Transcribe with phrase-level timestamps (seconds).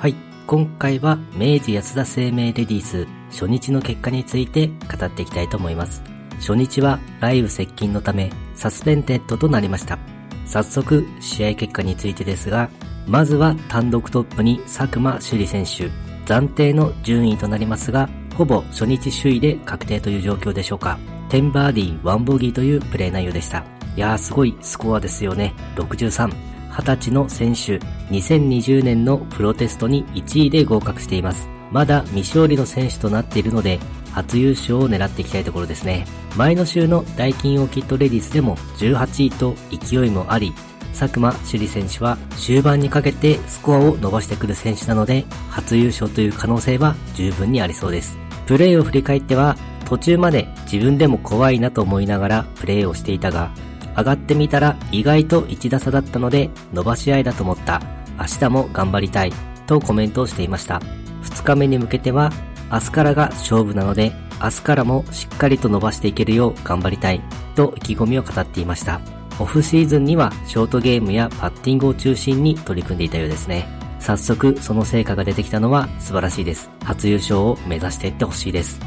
[0.00, 0.14] はい、
[0.46, 6.02] 今回は明治安田生命レディース初日の結果について語っていきたいと思います。
[6.38, 9.98] 初日は雷雨接近のためサスペンデッドとなりました。
[10.46, 12.70] 早速試合結果についてですが、
[13.06, 15.90] まずは単独トップに佐久間朱莉選手、
[16.24, 18.08] 暫定の順位となりますが、
[18.38, 20.98] ほぼ初日首位で確定という状況でしょうか。
[21.28, 23.58] 10バーディー1ボギーというプレー内容でした。
[23.94, 25.52] いやーすごいスコアですよね。
[25.76, 26.32] 63。
[26.70, 27.78] 20歳の選手、
[28.12, 31.48] 2020年のプロテストに1位で合格しています。
[31.70, 33.78] まだ未勝利の選手となっているので、
[34.12, 36.06] 初優勝を狙っていきたいところですね。
[36.36, 40.52] 前の週のダイキンオーキッドレディスでも18位と勢いもあり、
[40.98, 48.18] 佐久間朱里選手は終盤にかけてスコアを伸ばしてくる選手なので、初優勝という可能性は十分にありそうです。
[48.46, 53.50] プレーを振り返っては、途中まで自分でも怖いなと思いながらプレーをしていたが、
[53.96, 57.82] 上がってみたら意外と1打差だったので伸ばし合いだと思った。
[58.18, 59.32] 明日も頑張りたい。
[59.66, 60.80] とコメントをしていました。
[61.22, 62.32] 2日目に向けては
[62.72, 67.20] 明日からが勝負なので明日からもしっかりと伸ばしていけるよう頑張りたい。
[67.54, 69.00] と意気込みを語っていました。
[69.38, 73.66] オフシーズンにはショートゲームやパッティングを中心に取り組んでいたようですね。
[73.98, 76.70] 早速その成果が出てきたのは素晴らしいです。
[76.84, 78.80] 初優勝を目指していってほしいです。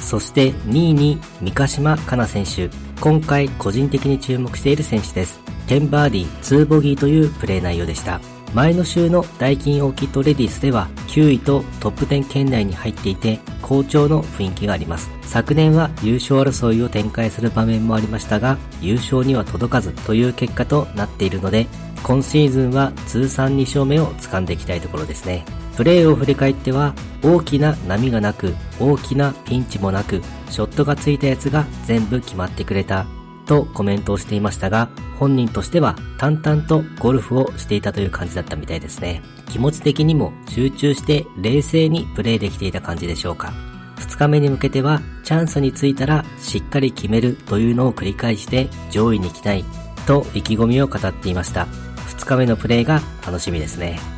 [0.00, 2.70] そして2位に三ヶ島かな選手。
[3.00, 5.40] 今回個人的に注目している選手です。
[5.66, 8.20] 10バーディー2ボギーというプレー内容でした。
[8.54, 15.10] 前の週のダイキンオーキッドレディスでは9位とトップ10圏内に入っていて好調の雰囲気があります。
[15.22, 21.66] 昨年は優勝争いを展開する場面もありましたが優勝には届かずという結果となっているので
[22.02, 25.44] 今シーズンは通算2勝目を掴んでいきたいところですね。
[25.76, 33.06] プレーを振り返っては大きな波がなく大きなピンチもなくショットがついたやつが全部決まってくれた
[33.46, 39.22] とコメントをしていましたが本人としては淡々とゴルフをしていたという感じだったみたいですね。
[39.48, 43.52] 気持ち的にも集中して冷静にプレーできていた感じでしょうか。
[43.96, 49.64] 2日目に向けてはチャンスについたらしっかり決めるというのを繰り返して上位に行きたい
[50.06, 51.66] と意気込みを語っていました。
[52.08, 54.15] 2日目のプレーが楽しみですね。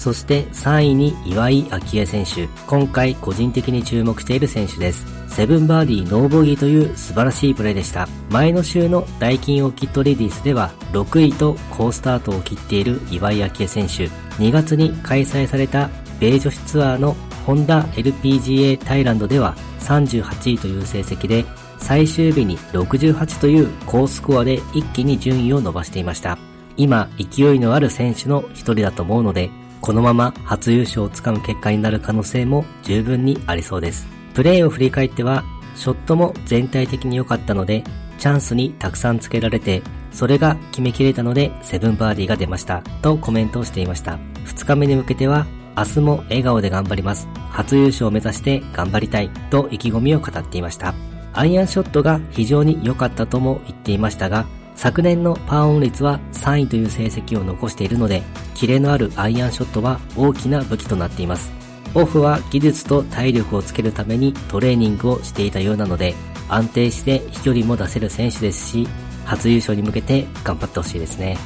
[0.00, 2.48] そして3位に岩井明恵選手。
[2.66, 5.04] 今回個人的に注目している選手です。
[5.28, 8.08] セブンバーディーノーボギーという素晴らしいプレーでした。
[8.30, 14.06] 前の週のダイキンオーキッドレディースでは6位と好スタートを切っている岩井明恵選手。
[14.42, 21.44] 2月に開催された米女子ツアーのホンダ LPGA タイランドでは38位という成績で
[21.76, 26.38] 最終日に68という高スコアで一気に順位を伸ばしていました。
[26.78, 29.50] 今、勢いのある選手の一人だと思うので、
[29.80, 34.06] このまま初優勝をつかむ結果になる可能性も十分にありそうです。
[34.34, 37.82] プレーを振り返っては、ショットも全体的に良かったので、
[38.18, 39.82] チャンスにたくさんつけられて、
[40.12, 42.82] それが決めきれたので、セブンバーディーが出ました。
[43.00, 44.18] とコメントをしていました。
[44.44, 45.46] 2日目に向けては、
[45.76, 47.28] 明日も笑顔で頑張ります。
[47.50, 49.30] 初優勝を目指して頑張りたい。
[49.50, 50.94] と意気込みを語っていました。
[51.32, 54.46] アイアンショットが非常に良かったとも言っていましたが、
[54.80, 58.22] 昨年のパーオン率は3位という成績を残しているので、
[58.54, 61.52] キレのあるアイアンショットは大きな武器となっています。
[61.94, 66.14] オフは技術と体力をつけるためにトレーニングをしていたようなので、
[66.48, 68.88] 安定して飛距離も出せる選手ですし、
[69.26, 71.36] 初優勝に向けて頑張ってほしいですね。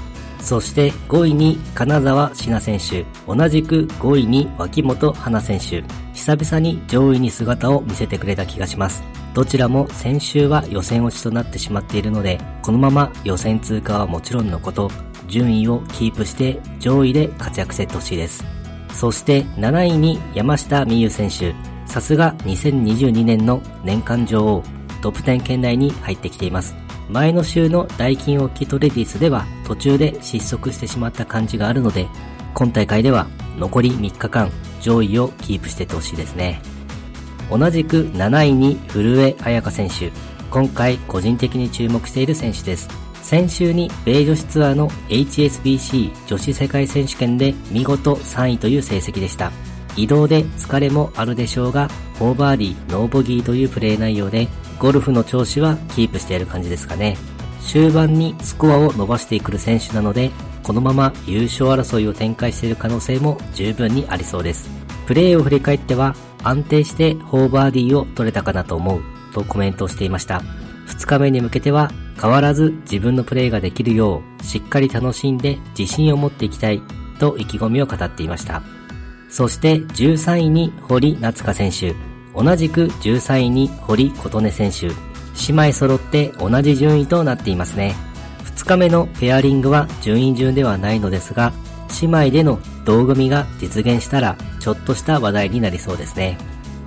[0.44, 5.82] そして5位に金沢志奈選手、同じく5位に脇本花選手、
[6.12, 9.03] 久々に上位に姿を見せてくれた気がします。
[9.33, 14.91] どちらも先週は予選落ちとなってしまっているので、このまま予選通過はもちろんのこと、
[15.28, 18.44] 順位をキープして上位で活躍してほしいです。
[18.93, 21.54] そして7位に山下美優選手。
[21.87, 24.62] さすが2022年の年間女王、
[25.00, 26.84] トップ10圏内に入ってきています。
[27.09, 32.09] 前の週のダイキンオキトレディスでは途中で失速してしまった感じがあるので、
[32.54, 33.26] 今大会では
[33.59, 34.50] 残り3日間
[34.81, 36.60] 上位をキープしていってほしいですね。
[37.50, 40.12] 同じく7位に古江彩佳選手。
[40.50, 42.88] 今回個人的に注目している選手です。
[43.22, 49.50] 先週に米女子ツアーの HSBC 女子世界選手権で見事3位という成績でした。
[49.97, 51.89] 移動で疲れもあるでしょうが、
[52.19, 54.48] 4バーディー、ノーボギーというプレー内容で、
[54.78, 57.16] ゴルフの調子はキープしている感じですかね。
[57.60, 60.30] 終盤にスコアを伸ばしてくる選手なので、
[60.63, 64.69] このまま優勝争いを展開している可能性も十分にありそうです。
[65.07, 66.15] プレーを振り返っては、
[66.45, 69.03] 安定して4バーディーを取れたかなと思う
[69.33, 70.42] とコメントをしていました。
[70.86, 71.91] 2日目に向けては
[72.21, 76.83] 変わらず自分のプレーができるようしっかり楽しんで自信を持っていきたい
[77.19, 78.63] と意気込みを語っていました。
[79.34, 81.97] そして13位に堀夏香選手。
[82.41, 84.86] 同じく13位に堀琴音選手。
[84.86, 84.95] 姉
[85.48, 87.97] 妹揃って同じ順位となっていますね。
[88.45, 91.53] 2日目のペアリングは順位順ではないのですが、
[92.01, 96.39] 姉妹での同組が実現したら、ちょっとした話題になりそうですね。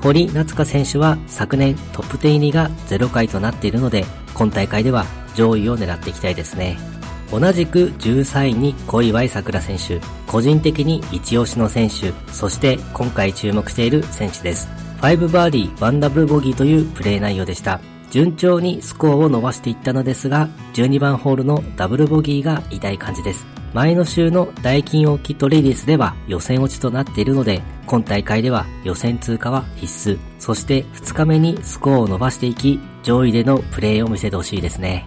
[0.01, 5.05] 堀夏香選手は昨年トップ10入りが0回となっているので、今大会では
[5.35, 6.96] 上位を狙っていきたいですね。
[7.31, 14.69] 同じく13位に小祝さくら選手、個人的に一押しの選手、そして今回注目している選手です。
[15.01, 17.79] 5バーディー1ダブルボギーというプレー内容でした。
[18.09, 23.45] 順調にスコアを伸ばしていったのですが、12番ホールのダブルボギーが痛い感じです。
[23.73, 30.17] 前の週の大金オーキッドレディスでは予選落ちとなっているので、今大会では予選通過は必須。
[30.39, 35.03] そして2日目にスコアを伸ばしていき、上位でのプレーを見せてほしいですね。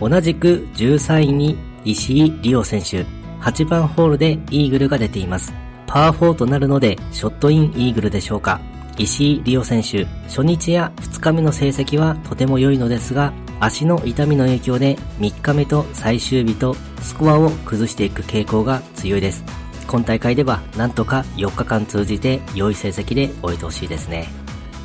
[0.00, 3.04] 同じく13位に石井リオ選手、
[3.40, 5.52] 8番ホールでイーグルが出ています。
[5.86, 8.60] パー4となるので、ショットインイーグルでしょうか。
[8.98, 19.44] 石井リオ選手、初日や2日目の成績はとても良いのですが、足の痛みの影響で3日目と最終日とスコアを崩していく傾向が強いです。
[19.86, 24.28] 今大会ではなんとか4日間通じて良い成績で終えてほしいですね。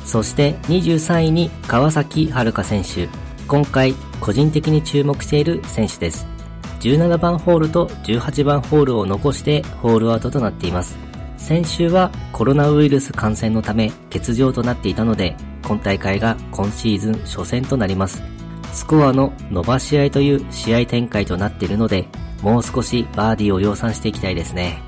[0.04, 3.23] そして23位に川崎遥選手。
[3.46, 6.26] 今回個人的に注目している選手です。
[6.80, 10.96] 17番ホールと18番ホールを残してホールアウトとなっています。
[11.36, 15.36] 先週はコロナウイルス感染のため欠場となっていたので、
[15.66, 18.22] 今大会が今シーズン初戦となります。
[18.72, 22.08] スコアの伸ばし合いという試合展開となっているので、
[22.42, 24.82] もう少しバーディーを量産していきたいですね。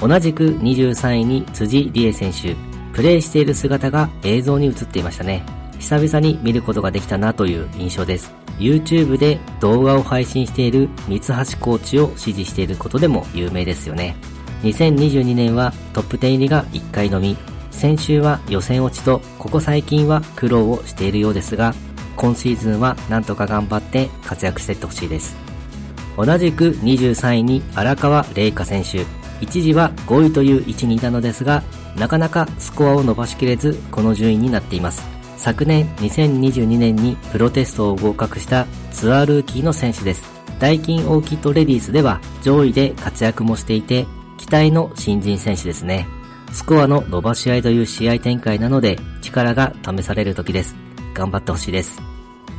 [0.00, 2.54] 同じく23位に辻理恵選手、
[2.92, 5.57] プレイしている姿が映像に映っていましたね。
[5.78, 8.32] 久々に見ることができたなという印象です。
[8.58, 11.26] YouTube で動画を配信している三橋
[11.58, 14.16] コーチを支持していることでも有名ですよね。
[14.62, 17.36] 2022年はトップ10入りが1回のみ、
[17.70, 21.74] 先週は予選落ちと、ここ最近は苦労をしているようですが、
[22.16, 25.36] 今シーズンはなんとか頑張って活躍していってほしいです。
[26.16, 29.06] 同じく23位に荒川玲香選手。
[29.40, 31.62] 一時は5位という位置にいたのですが、
[31.96, 35.17] なかなかスコアを伸ばしきれず、この順位になっています。
[35.38, 40.24] 昨年2022年にプロテストを合格したツアールーキーの選手です。
[40.58, 44.06] ダイキンオーキッドレディースでは上位で活躍もしていて、
[44.36, 46.08] 期待の新人選手ですね。
[46.52, 50.74] スコアの伸ばし合いという試合展開なので力が試される時です。
[51.14, 52.02] 頑張ってほしいです。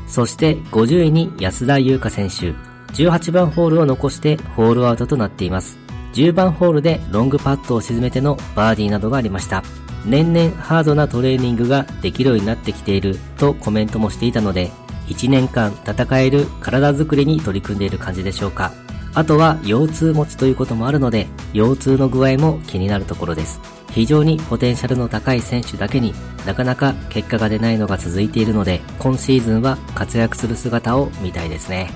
[0.07, 2.53] そして50位に安田優香選手。
[2.93, 5.77] 18番ホールを残してホールアウトとなっています。
[6.13, 9.63] 10番ホールでロングパットを沈めてのバーディーなどがありました。
[10.05, 14.71] 年々ハードなトレーニングができるようになってきているとコメントもしていたので、
[15.07, 18.71] 1年間戦える体づくりに取り組んでいる感じでしょうか。
[19.15, 23.59] あとは腰痛持ちということもあるので、腰痛の具合も気になるところです。
[23.91, 26.13] 非常にポテンシャルの高い選手だけに
[26.45, 31.89] なかなか結果が出ないのが続いているので、今シーズンは活躍する姿を見たいですね。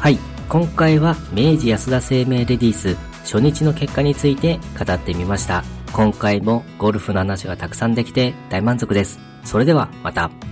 [0.00, 0.18] はい、
[0.48, 5.77] 今回は明治安田生命レディース初日の結果について語ってみました。
[5.92, 9.18] 今回もゴルフの話がたくさんできて大満足です。
[9.44, 10.47] それではまた。